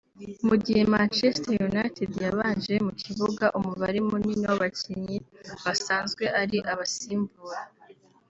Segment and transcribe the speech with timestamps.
[0.47, 5.17] Mu gihe Manchester United yabanje mu kibuga umubare munini w’abakinnyi
[5.63, 7.59] basanzwe ari abasimbura